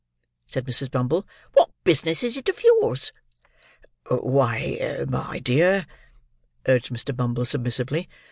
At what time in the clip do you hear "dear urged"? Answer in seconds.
5.37-6.91